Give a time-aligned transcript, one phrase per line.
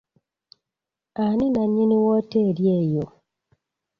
[1.23, 3.05] Ani nnanyini woteeri eyo?